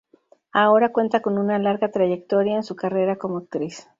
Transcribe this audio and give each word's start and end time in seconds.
Ahora 0.51 0.91
cuenta 0.91 1.21
con 1.21 1.37
una 1.37 1.59
larga 1.59 1.91
trayectoria 1.91 2.55
en 2.55 2.63
su 2.63 2.75
carrera 2.75 3.17
como 3.17 3.37
actriz. 3.37 3.87